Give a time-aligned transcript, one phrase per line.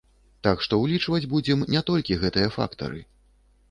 [0.47, 3.09] Так што ўлічваць будзем не толькі гэтыя фактары.